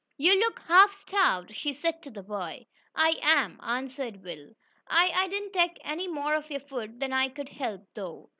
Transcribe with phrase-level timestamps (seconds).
[0.17, 2.65] "You look half starved," she said to the boy.
[2.95, 4.55] "I am," answered Will.
[4.87, 8.27] "I I didn't take any more of your food than I could help, though."